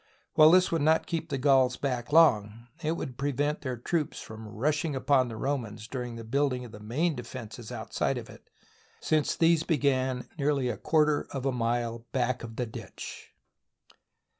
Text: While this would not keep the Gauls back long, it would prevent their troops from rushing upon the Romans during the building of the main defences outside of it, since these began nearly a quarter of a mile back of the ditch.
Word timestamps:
While 0.33 0.49
this 0.49 0.71
would 0.71 0.81
not 0.81 1.05
keep 1.05 1.29
the 1.29 1.37
Gauls 1.37 1.77
back 1.77 2.11
long, 2.11 2.65
it 2.81 2.93
would 2.93 3.19
prevent 3.19 3.61
their 3.61 3.77
troops 3.77 4.19
from 4.19 4.47
rushing 4.47 4.95
upon 4.95 5.27
the 5.27 5.37
Romans 5.37 5.87
during 5.87 6.15
the 6.15 6.23
building 6.23 6.65
of 6.65 6.71
the 6.71 6.79
main 6.79 7.13
defences 7.13 7.71
outside 7.71 8.17
of 8.17 8.27
it, 8.27 8.49
since 8.99 9.35
these 9.35 9.61
began 9.61 10.27
nearly 10.39 10.69
a 10.69 10.77
quarter 10.77 11.27
of 11.29 11.45
a 11.45 11.51
mile 11.51 12.07
back 12.13 12.41
of 12.43 12.55
the 12.55 12.65
ditch. 12.65 13.31